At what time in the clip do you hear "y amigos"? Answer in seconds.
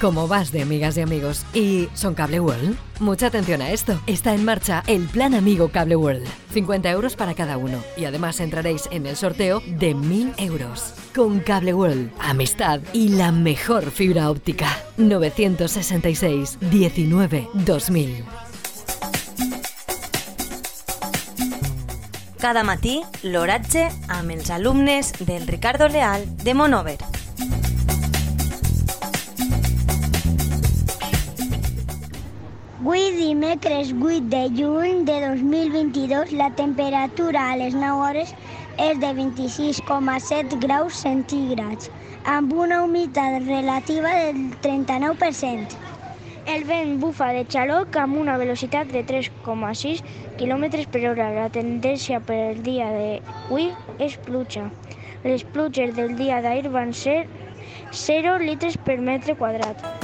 0.96-1.44